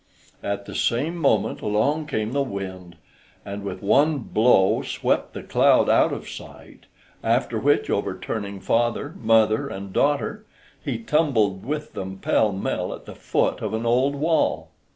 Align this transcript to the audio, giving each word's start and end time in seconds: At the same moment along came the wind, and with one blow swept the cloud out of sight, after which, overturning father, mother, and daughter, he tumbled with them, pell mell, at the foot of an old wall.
At 0.41 0.65
the 0.65 0.73
same 0.73 1.15
moment 1.15 1.61
along 1.61 2.07
came 2.07 2.31
the 2.31 2.41
wind, 2.41 2.95
and 3.45 3.61
with 3.61 3.83
one 3.83 4.17
blow 4.17 4.81
swept 4.81 5.33
the 5.35 5.43
cloud 5.43 5.89
out 5.89 6.11
of 6.11 6.27
sight, 6.27 6.87
after 7.23 7.59
which, 7.59 7.87
overturning 7.87 8.61
father, 8.61 9.13
mother, 9.21 9.67
and 9.67 9.93
daughter, 9.93 10.43
he 10.83 10.97
tumbled 10.97 11.63
with 11.63 11.93
them, 11.93 12.17
pell 12.17 12.51
mell, 12.51 12.95
at 12.95 13.05
the 13.05 13.13
foot 13.13 13.61
of 13.61 13.75
an 13.75 13.85
old 13.85 14.15
wall. 14.15 14.71